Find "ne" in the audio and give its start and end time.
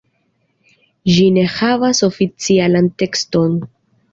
1.35-1.43